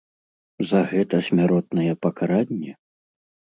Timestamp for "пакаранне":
2.07-2.71